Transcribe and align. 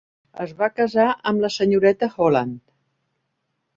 Es 0.45 0.53
va 0.61 0.69
casar 0.79 1.05
amb 1.31 1.45
la 1.45 1.53
senyoreta 1.57 2.09
Holland. 2.27 2.59